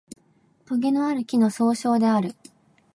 [0.65, 2.33] とげのある木の総称である